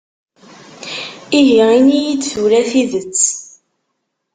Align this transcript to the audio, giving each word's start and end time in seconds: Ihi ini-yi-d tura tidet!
Ihi 1.39 1.59
ini-yi-d 1.77 2.21
tura 2.31 2.61
tidet! 2.69 3.21